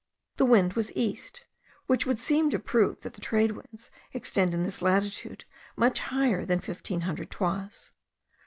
[0.37, 1.45] The wind was east,
[1.85, 6.43] which would seem to prove that the trade winds extend in this latitude much higher
[6.43, 7.91] than fifteen hundred toises.